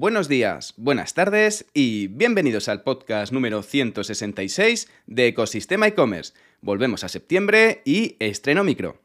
[0.00, 6.34] Buenos días, buenas tardes y bienvenidos al podcast número 166 de Ecosistema e-commerce.
[6.60, 9.00] Volvemos a septiembre y estreno micro.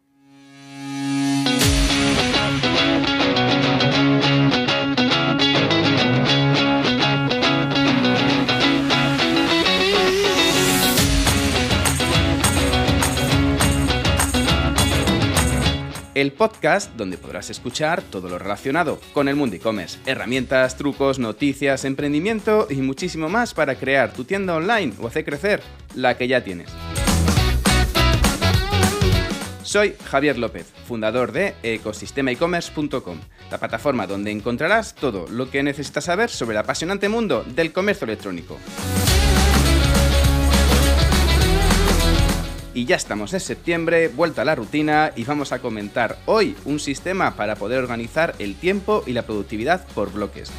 [16.23, 21.83] El podcast donde podrás escuchar todo lo relacionado con el mundo e-commerce, herramientas, trucos, noticias,
[21.83, 25.61] emprendimiento y muchísimo más para crear tu tienda online o hacer crecer
[25.95, 26.69] la que ya tienes.
[29.63, 33.17] Soy Javier López, fundador de ecosistemaecommerce.com,
[33.51, 38.05] la plataforma donde encontrarás todo lo que necesitas saber sobre el apasionante mundo del comercio
[38.05, 38.57] electrónico.
[42.73, 46.79] Y ya estamos en septiembre, vuelta a la rutina y vamos a comentar hoy un
[46.79, 50.51] sistema para poder organizar el tiempo y la productividad por bloques.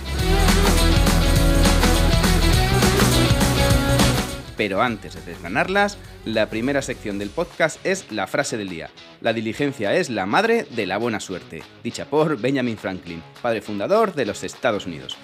[4.56, 8.90] Pero antes de desgranarlas, la primera sección del podcast es la frase del día.
[9.20, 14.14] La diligencia es la madre de la buena suerte, dicha por Benjamin Franklin, padre fundador
[14.14, 15.16] de los Estados Unidos.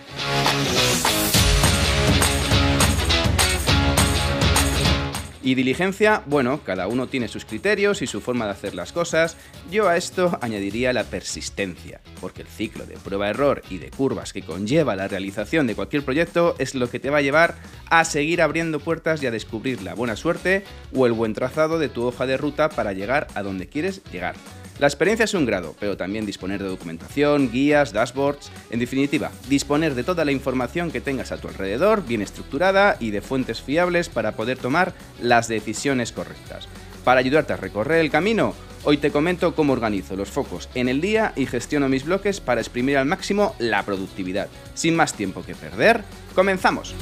[5.43, 9.39] Y diligencia, bueno, cada uno tiene sus criterios y su forma de hacer las cosas.
[9.71, 14.43] Yo a esto añadiría la persistencia, porque el ciclo de prueba-error y de curvas que
[14.43, 17.55] conlleva la realización de cualquier proyecto es lo que te va a llevar
[17.89, 20.63] a seguir abriendo puertas y a descubrir la buena suerte
[20.95, 24.35] o el buen trazado de tu hoja de ruta para llegar a donde quieres llegar.
[24.81, 29.95] La experiencia es un grado, pero también disponer de documentación, guías, dashboards, en definitiva, disponer
[29.95, 34.09] de toda la información que tengas a tu alrededor, bien estructurada y de fuentes fiables
[34.09, 36.67] para poder tomar las decisiones correctas.
[37.05, 41.03] Para ayudarte a recorrer el camino, hoy te comento cómo organizo los focos en el
[41.03, 44.49] día y gestiono mis bloques para exprimir al máximo la productividad.
[44.73, 46.95] Sin más tiempo que perder, comenzamos.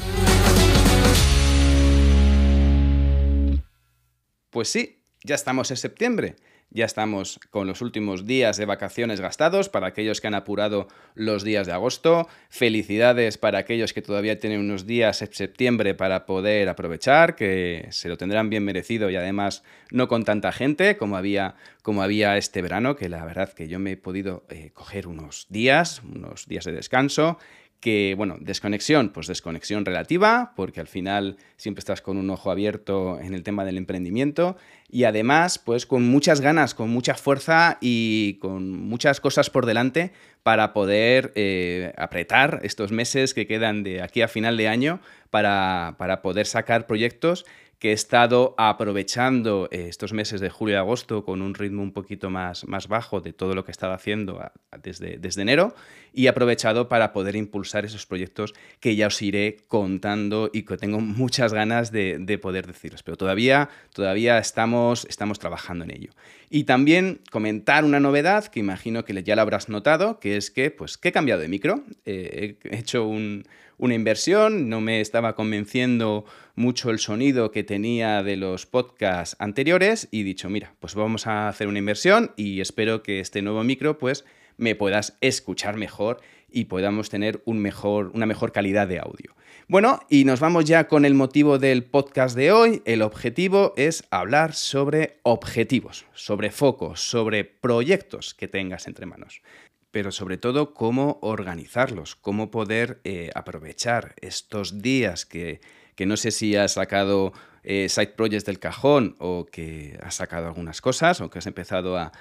[4.50, 6.34] Pues sí, ya estamos en septiembre
[6.70, 11.42] ya estamos con los últimos días de vacaciones gastados para aquellos que han apurado los
[11.42, 12.28] días de agosto.
[12.50, 18.08] Felicidades para aquellos que todavía tienen unos días en septiembre para poder aprovechar, que se
[18.08, 22.60] lo tendrán bien merecido y además no con tanta gente como había, como había este
[22.60, 26.64] verano, que la verdad que yo me he podido eh, coger unos días, unos días
[26.64, 27.38] de descanso
[27.80, 33.20] que, bueno, desconexión, pues desconexión relativa, porque al final siempre estás con un ojo abierto
[33.20, 34.56] en el tema del emprendimiento
[34.90, 40.12] y además, pues con muchas ganas, con mucha fuerza y con muchas cosas por delante
[40.42, 45.00] para poder eh, apretar estos meses que quedan de aquí a final de año
[45.30, 47.44] para, para poder sacar proyectos
[47.78, 51.92] que he estado aprovechando eh, estos meses de julio y agosto con un ritmo un
[51.92, 54.40] poquito más, más bajo de todo lo que estaba haciendo
[54.82, 55.74] desde, desde enero
[56.12, 61.00] y aprovechado para poder impulsar esos proyectos que ya os iré contando y que tengo
[61.00, 63.02] muchas ganas de, de poder deciros.
[63.02, 66.10] Pero todavía, todavía estamos, estamos trabajando en ello.
[66.50, 70.70] Y también comentar una novedad que imagino que ya la habrás notado, que es que,
[70.70, 71.84] pues, que he cambiado de micro.
[72.06, 78.36] Eh, he hecho una inversión, no me estaba convenciendo mucho el sonido que tenía de
[78.36, 83.20] los podcasts anteriores y dicho, mira, pues vamos a hacer una inversión y espero que
[83.20, 84.24] este nuevo micro, pues,
[84.58, 86.20] me puedas escuchar mejor
[86.50, 89.34] y podamos tener un mejor, una mejor calidad de audio.
[89.68, 92.82] Bueno, y nos vamos ya con el motivo del podcast de hoy.
[92.84, 99.42] El objetivo es hablar sobre objetivos, sobre focos, sobre proyectos que tengas entre manos
[99.90, 105.60] pero sobre todo cómo organizarlos, cómo poder eh, aprovechar estos días que,
[105.94, 107.32] que no sé si has sacado
[107.70, 111.98] eh, side projects del cajón o que has sacado algunas cosas o que has empezado
[111.98, 112.12] a,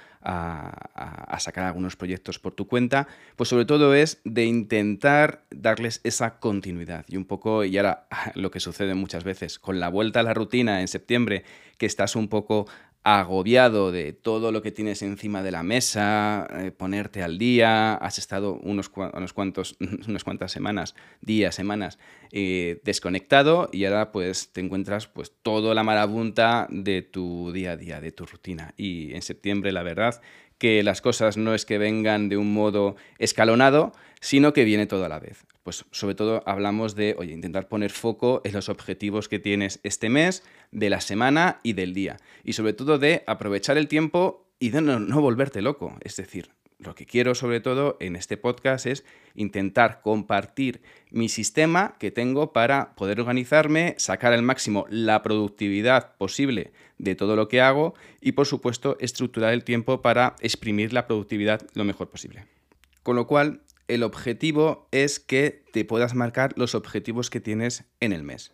[1.38, 7.06] sacar algunos proyectos por tu cuenta, pues sobre todo es de intentar darles esa continuidad.
[7.08, 10.34] Y un poco, y ahora lo que sucede muchas veces, con la vuelta a la
[10.34, 11.44] rutina en septiembre,
[11.78, 12.66] que estás un poco
[13.16, 18.18] agobiado de todo lo que tienes encima de la mesa, eh, ponerte al día, has
[18.18, 19.76] estado unos, unos, cuantos,
[20.08, 21.98] unas cuantas semanas, días, semanas,
[22.32, 27.76] eh, desconectado y ahora pues te encuentras pues toda la marabunta de tu día a
[27.76, 28.74] día, de tu rutina.
[28.76, 30.20] Y en septiembre la verdad
[30.58, 35.04] que las cosas no es que vengan de un modo escalonado, sino que viene todo
[35.04, 35.44] a la vez.
[35.62, 40.08] Pues sobre todo hablamos de, oye, intentar poner foco en los objetivos que tienes este
[40.08, 42.18] mes, de la semana y del día.
[42.44, 45.96] Y sobre todo de aprovechar el tiempo y de no, no volverte loco.
[46.00, 51.96] Es decir, lo que quiero sobre todo en este podcast es intentar compartir mi sistema
[51.98, 57.60] que tengo para poder organizarme, sacar al máximo la productividad posible de todo lo que
[57.60, 62.46] hago y por supuesto estructurar el tiempo para exprimir la productividad lo mejor posible.
[63.02, 68.12] Con lo cual, el objetivo es que te puedas marcar los objetivos que tienes en
[68.12, 68.52] el mes.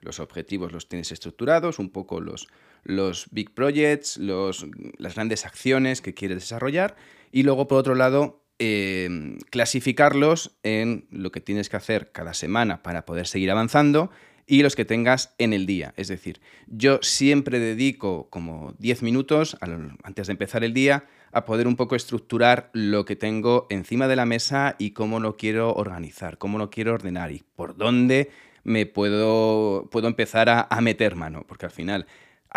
[0.00, 2.48] Los objetivos los tienes estructurados, un poco los,
[2.82, 4.66] los big projects, los,
[4.98, 6.96] las grandes acciones que quieres desarrollar
[7.32, 12.82] y luego por otro lado eh, clasificarlos en lo que tienes que hacer cada semana
[12.82, 14.10] para poder seguir avanzando
[14.46, 15.94] y los que tengas en el día.
[15.96, 19.56] Es decir, yo siempre dedico como 10 minutos
[20.02, 24.16] antes de empezar el día a poder un poco estructurar lo que tengo encima de
[24.16, 28.30] la mesa y cómo lo quiero organizar, cómo lo quiero ordenar y por dónde
[28.62, 32.06] me puedo, puedo empezar a, a meter mano, porque al final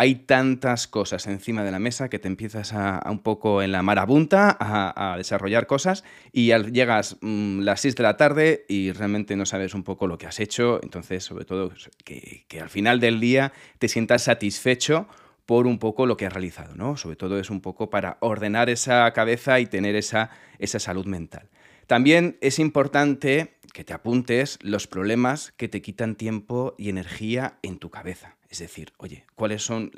[0.00, 3.82] hay tantas cosas encima de la mesa que te empiezas a, un poco en la
[3.82, 9.44] marabunta a, desarrollar cosas y llegas mm, las 6 de la tarde y realmente no
[9.44, 11.72] sabes un poco lo que has hecho, entonces sobre todo
[12.04, 15.08] que, al final del día te sientas satisfecho
[15.46, 16.96] por un poco lo que has realizado, ¿no?
[16.96, 20.30] Sobre todo es un poco para ordenar esa cabeza y tener esa,
[20.60, 21.48] esa salud mental.
[21.88, 27.78] También es importante que te apuntes los problemas que te quitan tiempo y energía en
[27.78, 28.36] tu cabeza.
[28.50, 29.90] Es decir, oye, ¿cuáles son,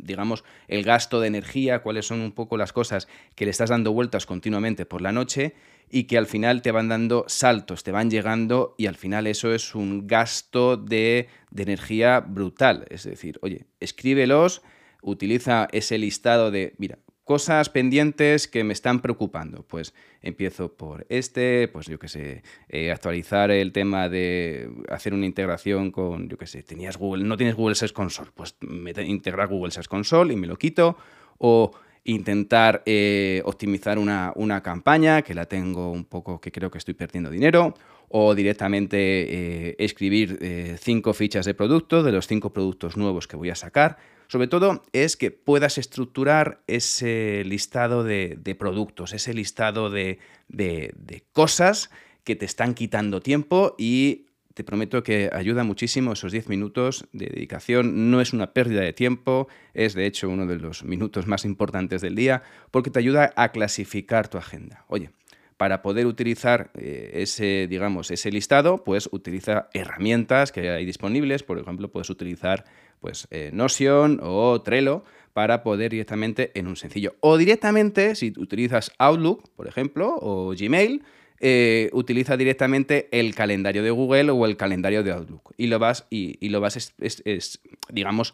[0.00, 1.82] digamos, el gasto de energía?
[1.82, 3.06] ¿Cuáles son un poco las cosas
[3.36, 5.54] que le estás dando vueltas continuamente por la noche
[5.88, 9.54] y que al final te van dando saltos, te van llegando y al final eso
[9.54, 12.84] es un gasto de, de energía brutal?
[12.90, 14.62] Es decir, oye, escríbelos,
[15.00, 19.62] utiliza ese listado de, mira, Cosas pendientes que me están preocupando.
[19.62, 25.24] Pues empiezo por este, pues yo qué sé, eh, actualizar el tema de hacer una
[25.24, 28.56] integración con, yo qué sé, tenías Google, no tienes Google Search Console, pues
[29.06, 30.98] integrar Google Search Console y me lo quito.
[31.38, 31.72] O
[32.04, 36.92] intentar eh, optimizar una, una, campaña que la tengo un poco, que creo que estoy
[36.92, 37.74] perdiendo dinero,
[38.10, 43.48] o directamente eh, escribir cinco fichas de producto de los cinco productos nuevos que voy
[43.48, 43.96] a sacar
[44.34, 50.18] sobre todo es que puedas estructurar ese listado de, productos, ese listado de,
[51.32, 51.88] cosas
[52.24, 57.26] que te están quitando tiempo y te prometo que ayuda muchísimo esos 10 minutos de
[57.26, 58.10] dedicación.
[58.10, 62.02] No es una pérdida de tiempo, es de hecho uno de los minutos más importantes
[62.02, 62.42] del día
[62.72, 64.84] porque te ayuda a clasificar tu agenda.
[64.88, 65.10] Oye,
[65.56, 71.44] para poder utilizar eh, ese, digamos, ese listado, pues utiliza herramientas que hay disponibles.
[71.44, 72.64] Por ejemplo, puedes utilizar
[73.04, 75.04] pues, eh, Notion o Trello
[75.34, 77.16] para poder directamente en un sencillo.
[77.20, 81.02] O directamente, si utilizas Outlook, por ejemplo, o Gmail,
[81.38, 86.06] eh, utiliza directamente el calendario de Google o el calendario de Outlook y lo vas,
[86.08, 86.94] y, lo vas
[87.90, 88.32] digamos,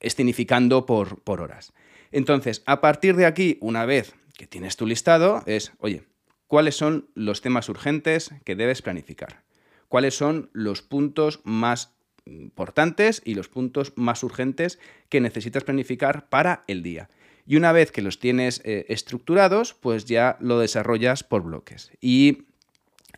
[0.00, 1.74] estinificando por, por horas.
[2.12, 6.04] Entonces, a partir de aquí, una vez que tienes tu listado es, oye,
[6.46, 9.42] ¿cuáles son los temas urgentes que debes planificar?
[9.88, 11.99] ¿Cuáles son los puntos más
[12.30, 14.78] importantes y los puntos más urgentes
[15.08, 17.10] que necesitas planificar para el día?
[17.46, 21.90] Y una vez que los tienes eh, estructurados, pues ya lo desarrollas por bloques.
[22.00, 22.44] Y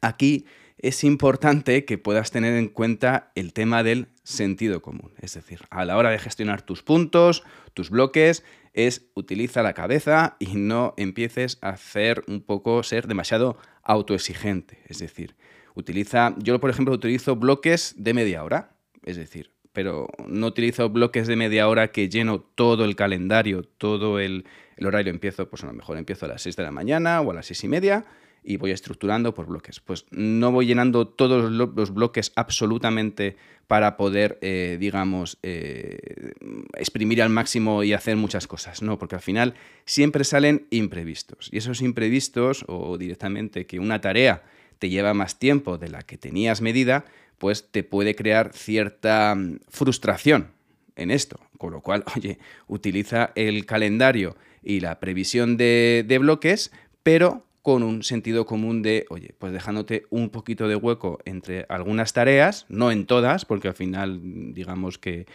[0.01, 0.47] aquí
[0.79, 5.13] es importante que puedas tener en cuenta el tema del sentido común.
[5.21, 7.45] Es decir, a la hora de gestionar tus puntos,
[7.75, 8.43] tus bloques,
[8.73, 14.81] es utiliza la cabeza y no empieces a hacer un poco, ser demasiado autoexigente.
[14.87, 15.37] Es decir,
[15.75, 18.72] utiliza, yo por ejemplo utilizo bloques de media hora,
[19.05, 24.19] es decir, pero no utilizo bloques de media hora que lleno todo el calendario, todo
[24.19, 24.45] el,
[24.85, 25.13] horario.
[25.13, 27.47] Empiezo, pues a lo mejor empiezo a las 6 de la mañana o a las
[27.47, 28.05] 6 y media
[28.45, 29.81] y voy estructurando por bloques.
[29.81, 33.37] Pues no voy llenando todos los bloques absolutamente
[33.69, 36.33] para poder, eh, digamos, eh,
[36.77, 38.99] exprimir al máximo y hacer muchas cosas, ¿no?
[38.99, 41.49] Porque al final siempre salen imprevistos.
[41.53, 44.43] Y esos imprevistos, o directamente que una tarea
[44.79, 47.05] te lleva más tiempo de la que tenías medida,
[47.43, 50.53] pues te puede crear cierta mm, frustración
[50.95, 51.41] en esto.
[51.59, 56.71] Con lo cual, oye, utiliza el calendario y la previsión de, de bloques,
[57.03, 62.13] pero con un sentido común de, oye, pues dejándote un poquito de hueco entre algunas
[62.13, 64.21] tareas, no en todas, porque al final
[64.55, 65.27] digamos que,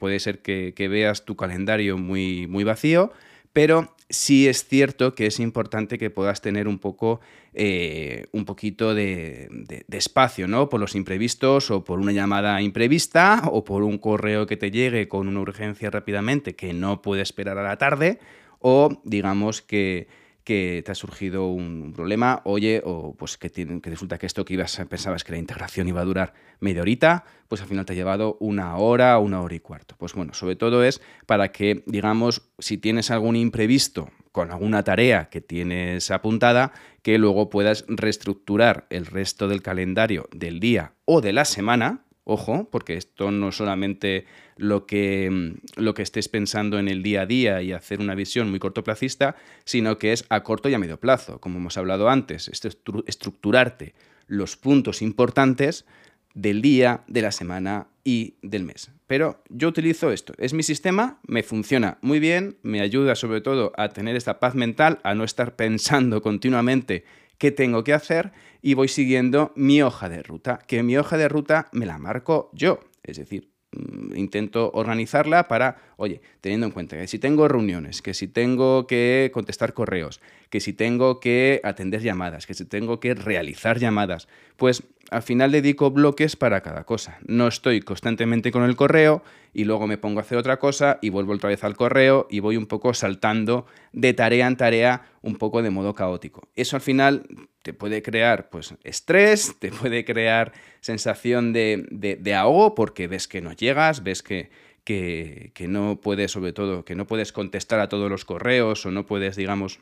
[0.00, 3.12] puede ser que, veas tu calendario muy, muy vacío,
[3.58, 7.20] pero sí es cierto que es importante que puedas tener un poco,
[7.54, 10.68] eh, un poquito de, de, espacio, ¿no?
[10.68, 15.08] Por los imprevistos o por una llamada imprevista o por un correo que te llegue
[15.08, 18.20] con una urgencia rápidamente que no puede esperar a la tarde
[18.60, 20.06] o digamos que
[20.48, 24.54] que te ha surgido un problema, oye, o pues que, que resulta que esto que
[24.54, 27.96] ibas, pensabas que la integración iba a durar media horita, pues al final te ha
[27.96, 29.94] llevado una hora, una hora y cuarto.
[29.98, 35.28] Pues bueno, sobre todo es para que, digamos, si tienes algún imprevisto con alguna tarea
[35.28, 41.34] que tienes apuntada, que luego puedas reestructurar el resto del calendario del día o de
[41.34, 44.26] la semana, Ojo, porque esto no solamente
[44.58, 48.14] lo que, mm, lo que estés pensando en el día a día y hacer una
[48.14, 52.10] visión muy cortoplacista, sino que es a corto y a medio plazo, como hemos hablado
[52.10, 53.94] antes, estructurarte
[54.26, 55.86] los puntos importantes
[56.34, 58.90] del día, de la semana y del mes.
[59.06, 63.72] Pero yo utilizo esto, es mi sistema, me funciona muy bien, me ayuda sobre todo
[63.78, 67.06] a tener esta paz mental, a no estar pensando continuamente
[67.38, 71.28] qué tengo que hacer y voy siguiendo mi hoja de ruta, que mi hoja de
[71.28, 76.96] ruta me la marco yo, es decir, mm, intento organizarla para, oye, teniendo en cuenta
[76.96, 82.02] que si tengo reuniones, que si tengo que contestar correos, que si tengo que atender
[82.02, 87.18] llamadas, que si tengo que realizar llamadas, pues al final dedico bloques para cada cosa.
[87.26, 89.22] No estoy constantemente con el correo
[89.54, 92.40] y luego me pongo a hacer otra cosa y vuelvo otra vez al correo y
[92.40, 96.48] voy un poco saltando de tarea en tarea un poco de modo caótico.
[96.56, 97.26] Eso al final
[97.62, 103.40] te puede crear pues estrés, te puede crear sensación de, de, ahogo porque ves que
[103.40, 104.50] no llegas, ves que,
[104.84, 109.06] que, no puedes, sobre todo, que no puedes contestar a todos los correos o no
[109.06, 109.80] puedes, digamos,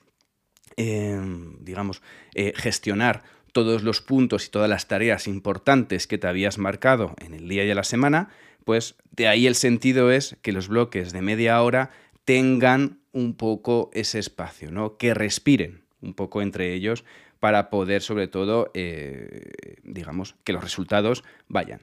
[0.76, 2.02] em, digamos,
[2.34, 3.22] eh, gestionar
[3.56, 7.64] todos los puntos y todas las tareas importantes que te habías marcado en el día
[7.64, 8.28] y en la semana,
[8.66, 11.88] pues de ahí el sentido es que los bloques de media hora
[12.26, 14.98] tengan un poco ese espacio, ¿no?
[14.98, 17.06] Que respiren un poco entre ellos
[17.40, 21.80] para poder, sobre todo, eh, digamos, que los resultados vayan.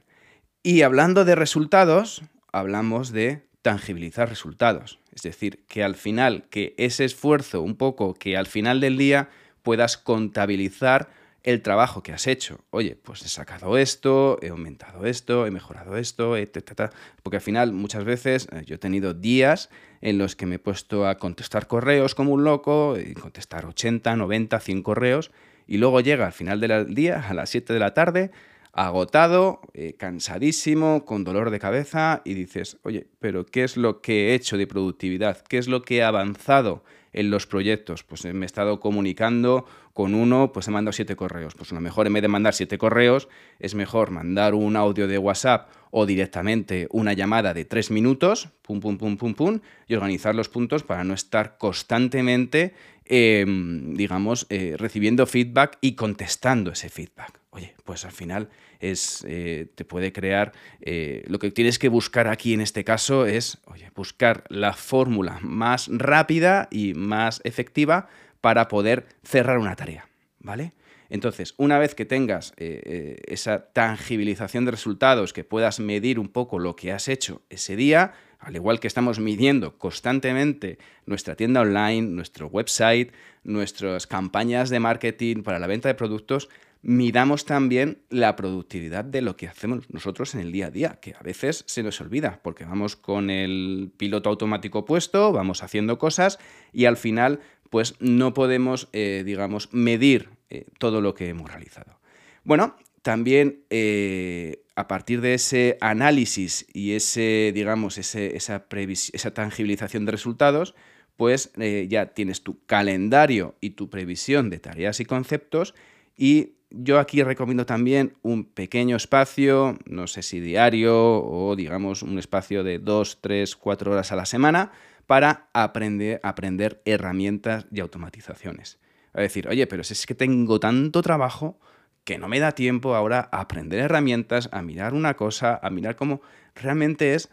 [0.62, 5.00] Y hablando de resultados, hablamos de tangibilizar resultados.
[5.12, 9.28] Es decir, que al final, que ese esfuerzo un poco, que al final del día
[9.64, 12.64] puedas contabilizar el trabajo que has hecho.
[12.70, 16.90] Oye, pues he sacado esto, he aumentado esto, he mejorado esto, etc.
[17.22, 19.68] Porque al final muchas veces eh, yo he tenido días
[20.00, 24.16] en los que me he puesto a contestar correos como un loco, y contestar 80,
[24.16, 25.30] 90, 100 correos,
[25.66, 28.30] y luego llega al final del día, a las 7 de la tarde,
[28.72, 34.30] agotado, eh, cansadísimo, con dolor de cabeza, y dices, oye, pero ¿qué es lo que
[34.30, 35.42] he hecho de productividad?
[35.42, 38.02] ¿Qué es lo que he avanzado en los proyectos?
[38.02, 41.54] Pues me he estado comunicando con uno, pues he mandado siete correos.
[41.54, 43.28] Pues a lo mejor en vez de mandar siete correos,
[43.60, 48.80] es mejor mandar un audio de WhatsApp o directamente una llamada de tres minutos, pum,
[48.80, 52.74] pum, pum, pum, pum, y organizar los puntos para no estar constantemente,
[53.04, 57.38] em, digamos, eh, recibiendo feedback y contestando ese feedback.
[57.50, 58.48] Oye, pues al final
[58.80, 63.26] es, eh, te puede crear, eh, lo que tienes que buscar aquí en este caso
[63.26, 68.08] es, oye, buscar la fórmula más rápida y más efectiva
[68.44, 70.06] para poder cerrar una tarea,
[70.38, 70.74] ¿vale?
[71.08, 76.28] Entonces, una vez que tengas eh, eh, esa tangibilización de resultados, que puedas medir un
[76.28, 81.62] poco lo que has hecho ese día, al igual que estamos midiendo constantemente nuestra tienda
[81.62, 86.50] online, nuestro website, nuestras campañas de marketing para la venta de productos,
[86.84, 91.14] midamos también la productividad de lo que hacemos nosotros en el día a día, que
[91.18, 96.38] a veces se nos olvida, porque vamos con el piloto automático puesto, vamos haciendo cosas
[96.74, 101.98] y al final pues no podemos, eh, digamos, medir eh, todo lo que hemos realizado.
[102.44, 110.12] Bueno, también eh, a partir de ese análisis y ese, digamos, esa, esa, tangibilización de
[110.12, 110.74] resultados,
[111.16, 111.52] pues
[111.88, 115.74] ya tienes tu calendario y tu previsión de tareas y conceptos
[116.16, 122.18] y yo aquí recomiendo también un pequeño espacio, no sé si diario o digamos un
[122.18, 124.72] espacio de dos, tres, cuatro horas a la semana,
[125.06, 128.78] para aprender, aprender herramientas y automatizaciones.
[129.12, 131.58] A decir, oye, pero si es que tengo tanto trabajo
[132.04, 135.96] que no me da tiempo ahora a aprender herramientas, a mirar una cosa, a mirar
[135.96, 136.20] cómo
[136.54, 137.30] realmente es...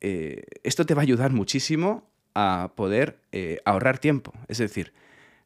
[0.00, 4.32] Eh, esto te va a ayudar muchísimo a poder eh, ahorrar tiempo.
[4.48, 4.92] Es decir,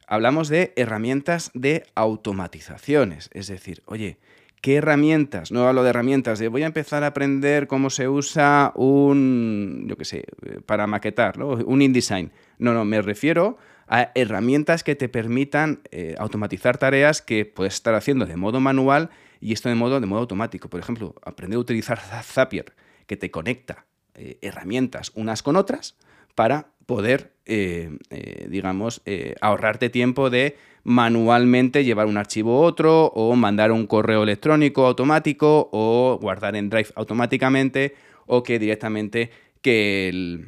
[0.07, 3.29] hablamos de herramientas de automatizaciones.
[3.33, 4.17] Es decir, oye,
[4.61, 5.51] ¿Qué herramientas?
[5.51, 9.95] No hablo de herramientas de voy a empezar a aprender cómo se usa un, yo
[9.97, 10.25] qué sé,
[10.65, 11.49] para maquetar, ¿no?
[11.49, 12.31] un InDesign.
[12.57, 17.93] No, no, me refiero a herramientas que te permitan eh, automatizar tareas que puedes estar
[17.93, 19.09] haciendo de modo manual
[19.39, 20.69] y esto de modo, de modo automático.
[20.69, 22.73] Por ejemplo, aprender a utilizar Zapier,
[23.05, 23.85] que te conecta
[24.15, 25.95] eh, herramientas unas con otras
[26.35, 29.01] para poder, eh, digamos,
[29.41, 35.69] ahorrarte tiempo de manualmente llevar un archivo a otro o mandar un correo electrónico automático
[35.73, 40.47] o guardar en Drive automáticamente o que directamente que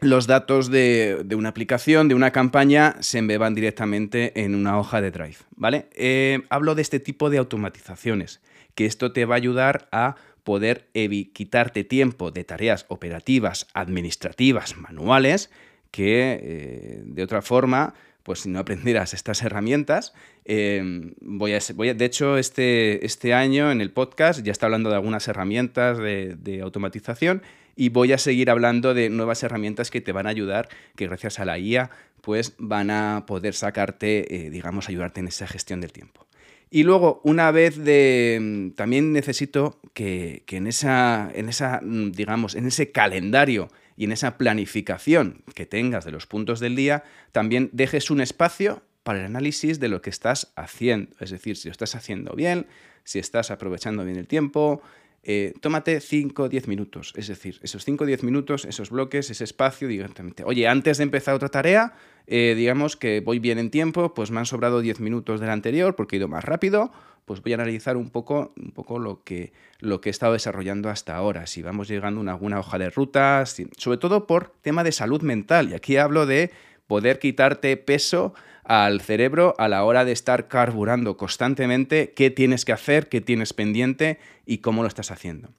[0.00, 5.10] los datos de, una aplicación, de una campaña, se embeban directamente en una hoja de
[5.10, 5.88] Drive, ¿vale?
[5.94, 8.40] Eh, hablo de este tipo de automatizaciones,
[8.74, 10.90] que esto te va a ayudar a poder
[11.32, 15.50] quitarte tiempo de tareas operativas, administrativas, manuales,
[15.94, 20.14] que eh, de otra forma pues si no aprendieras estas herramientas,
[20.46, 24.88] em, voy, a, voy de hecho, este, este año en el podcast ya está hablando
[24.88, 27.42] de algunas herramientas de, automatización
[27.76, 31.38] y voy a seguir hablando de nuevas herramientas que te van a ayudar, que gracias
[31.38, 31.90] a la IA,
[32.22, 36.26] pues van a poder sacarte, eh, digamos, ayudarte en esa gestión del tiempo.
[36.70, 38.38] Y luego, una vez de.
[38.40, 44.12] Mm, también necesito que, en, esa, en esa, mm, digamos, en ese calendario y en
[44.12, 49.26] esa planificación que tengas de los puntos del día, también dejes un espacio para el
[49.26, 51.14] análisis de lo que estás haciendo.
[51.20, 52.66] Es decir, si lo estás haciendo bien,
[53.04, 54.82] si estás aprovechando bien el tiempo,
[55.24, 57.12] eh, tómate 5 o 10 minutos.
[57.16, 60.44] Es decir, esos 5 o 10 minutos, esos bloques, ese espacio, directamente.
[60.44, 61.94] Oye, antes de empezar otra tarea,
[62.26, 65.96] eh, digamos que voy bien en tiempo, pues me han sobrado 10 minutos del anterior
[65.96, 66.92] porque he ido más rápido,
[67.24, 70.90] pues voy a analizar un poco, un poco lo, que, lo que he estado desarrollando
[70.90, 74.92] hasta ahora, si vamos llegando a alguna hoja de rutas, sobre todo por tema de
[74.92, 75.70] salud mental.
[75.70, 76.50] Y aquí hablo de
[76.86, 82.72] poder quitarte peso al cerebro a la hora de estar carburando constantemente qué tienes que
[82.72, 85.50] hacer, qué tienes pendiente y cómo lo estás haciendo.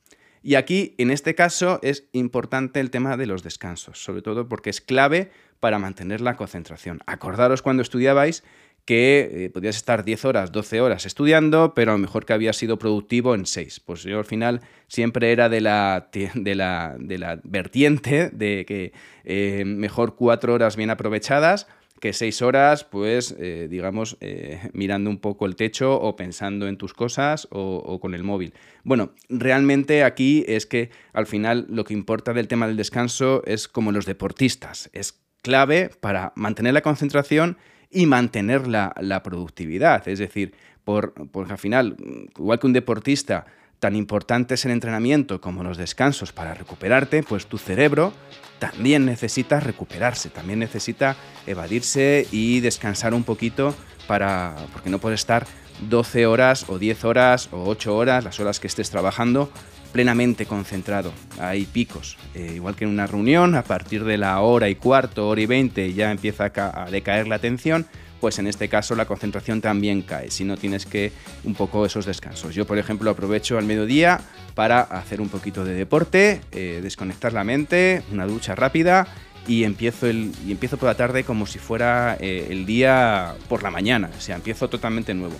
[0.42, 4.70] Y aquí, en este caso, es importante el tema de los descansos, sobre todo porque
[4.70, 7.00] es clave para mantener la concentración.
[7.08, 8.44] Acordaros cuando estudiabais
[8.86, 12.58] que eh, podías estar 10 horas, 12 horas estudiando, pero a lo mejor que habías
[12.58, 13.80] sido productivo en 6.
[13.80, 18.94] Pues yo al final siempre era de la, de la, de la vertiente de que
[19.24, 21.66] eh, mejor 4 horas bien aprovechadas
[22.00, 26.78] que seis horas, pues, eh, digamos, eh, mirando un poco el techo o pensando en
[26.78, 28.54] tus cosas o, con el móvil.
[28.84, 33.68] Bueno, realmente aquí es que al final lo que importa del tema del descanso es
[33.68, 37.58] como los deportistas, es clave para mantener la concentración
[37.90, 40.08] y mantener la, productividad.
[40.08, 41.96] Es decir, por, porque al final,
[42.38, 43.46] igual que un deportista
[43.80, 48.14] tan importante es el entrenamiento como los descansos para recuperarte, pues tu cerebro
[48.60, 51.16] también necesita recuperarse, también necesita
[51.46, 53.76] evadirse y descansar un poquito
[54.08, 55.46] para porque no puedes estar
[55.90, 59.52] 12 horas o 10 horas o 8 horas, las horas que estés trabajando,
[59.92, 61.12] plenamente concentrado.
[61.40, 65.28] Hay picos, eh, igual que en una reunión, a partir de la hora y cuarto,
[65.28, 67.86] hora y veinte ya empieza a decaer la atención,
[68.20, 71.12] pues en este caso la concentración también cae, si no tienes que
[71.44, 72.56] un poco esos descansos.
[72.56, 74.22] Yo, por ejemplo, aprovecho al mediodía
[74.54, 79.08] para hacer un poquito de deporte, eh, desconectar la mente, una ducha rápida
[79.48, 83.64] y empiezo, el, y empiezo por la tarde como si fuera eh, el día por
[83.64, 85.36] la mañana, o sea, empiezo totalmente nuevo.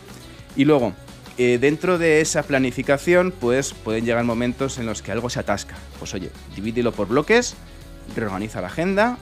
[0.56, 0.94] Y luego,
[1.38, 5.76] eh, dentro de esa planificación, pues pueden llegar momentos en los que algo se atasca.
[6.00, 7.56] Pues oye, divídelo por bloques,
[8.16, 9.18] reorganiza la agenda,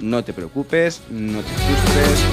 [0.00, 2.24] no te preocupes, no te frustres,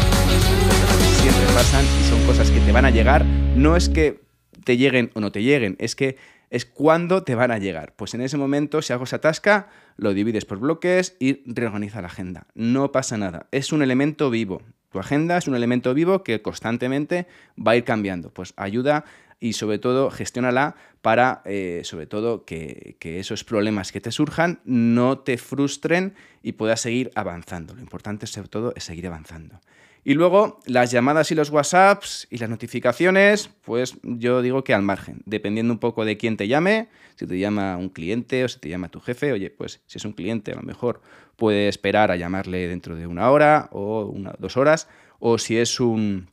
[1.22, 3.26] siempre pasan y son cosas que te van a llegar.
[3.56, 4.22] No es que
[4.64, 6.18] te lleguen o no te lleguen, es que
[6.50, 7.94] es cuando te van a llegar.
[7.96, 12.08] Pues en ese momento, si algo se atasca, lo divides por bloques y reorganiza la
[12.08, 12.48] agenda.
[12.54, 13.48] No pasa nada.
[13.52, 14.62] Es un elemento vivo.
[14.90, 18.30] Tu agenda es un elemento vivo que constantemente va a ir cambiando.
[18.34, 19.04] Pues ayuda
[19.40, 24.62] y sobre todo gestiónala para, eh, sobre todo, que, que, esos problemas que te surjan
[24.66, 27.76] no te frustren y puedas seguir avanzando.
[27.76, 29.60] Lo importante, sobre todo, es seguir avanzando.
[30.08, 34.82] Y luego las llamadas y los WhatsApps y las notificaciones, pues yo digo que al
[34.82, 38.58] margen, dependiendo un poco de quién te llame, si te llama un cliente o si
[38.58, 41.02] te llama tu jefe, oye, pues si es un cliente a lo mejor
[41.36, 44.88] puede esperar a llamarle dentro de una hora o una, dos horas,
[45.20, 46.30] o si es un...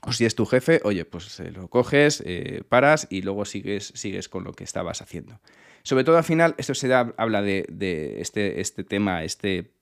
[0.00, 4.30] O si es tu jefe, oye, pues lo coges, eh, paras y luego sigues, sigues
[4.30, 5.40] con lo que estabas haciendo.
[5.82, 9.72] Sobre todo al final, esto se habla de, de este, este tema, este,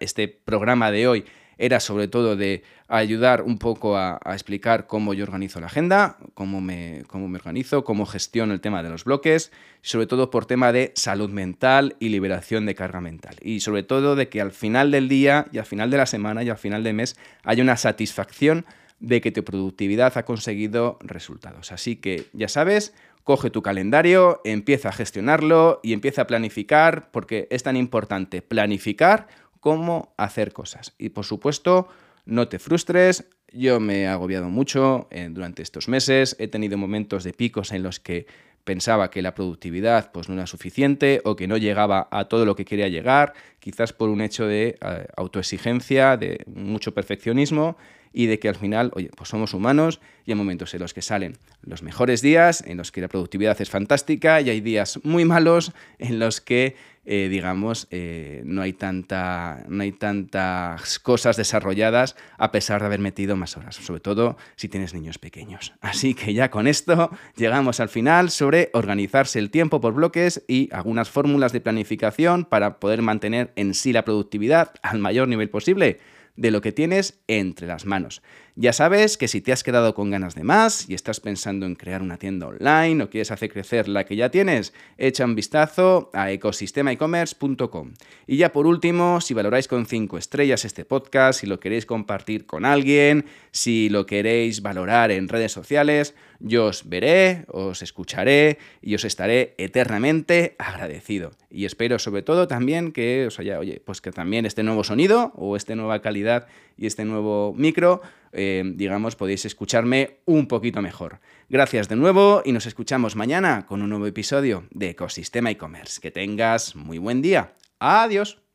[0.00, 1.24] este programa de hoy,
[1.58, 6.60] era sobre todo de ayudar un poco a, explicar cómo yo organizo la agenda, cómo
[6.60, 10.72] me, cómo me organizo, cómo gestiono el tema de los bloques, sobre todo por tema
[10.72, 13.36] de salud mental y liberación de carga mental.
[13.42, 16.42] Y sobre todo de que al final del día y al final de la semana
[16.42, 18.64] y al final del mes haya una satisfacción
[19.00, 21.72] de que tu productividad ha conseguido resultados.
[21.72, 22.94] Así que ya sabes,
[23.28, 29.28] coge tu calendario, empieza a gestionarlo y empieza a planificar, porque es tan importante planificar
[29.60, 30.94] cómo hacer cosas.
[30.98, 31.88] Y por supuesto,
[32.24, 33.28] no te frustres.
[33.52, 36.36] Yo me he agobiado mucho eh, durante estos meses.
[36.38, 38.26] He tenido momentos de picos en los que
[38.64, 42.54] pensaba que la productividad pues, no era suficiente o que no llegaba a todo lo
[42.54, 47.78] que quería llegar, quizás por un hecho de eh, autoexigencia, de mucho perfeccionismo
[48.12, 51.02] y de que al final, oye, pues somos humanos y hay momentos en los que
[51.02, 55.24] salen los mejores días, en los que la productividad es fantástica y hay días muy
[55.24, 56.76] malos en los que
[57.10, 63.00] eh, digamos, eh, no, hay tanta, no hay tantas cosas desarrolladas a pesar de haber
[63.00, 65.72] metido más horas, sobre todo si tienes niños pequeños.
[65.80, 70.68] Así que ya con esto llegamos al final sobre organizarse el tiempo por bloques y
[70.70, 76.00] algunas fórmulas de planificación para poder mantener en sí la productividad al mayor nivel posible
[76.38, 78.22] de lo que tienes entre las manos.
[78.60, 81.76] Ya sabes que si te has quedado con ganas de más y estás pensando en
[81.76, 86.10] crear una tienda online o quieres hacer crecer la que ya tienes, echa un vistazo
[86.12, 87.92] a ecosistemaecommerce.com.
[88.26, 92.46] Y ya por último, si valoráis con 5 estrellas este podcast, si lo queréis compartir
[92.46, 98.96] con alguien, si lo queréis valorar en redes sociales, yo os veré, os escucharé y
[98.96, 101.30] os estaré eternamente agradecido.
[101.48, 105.32] Y espero sobre todo también que os haya, oye, pues que también este nuevo sonido
[105.36, 111.20] o esta nueva calidad y este nuevo micro, eh, digamos, podéis escucharme un poquito mejor.
[111.48, 116.00] Gracias de nuevo y nos escuchamos mañana con un nuevo episodio de Ecosistema e-commerce.
[116.00, 117.54] Que tengas muy buen día.
[117.78, 118.47] Adiós.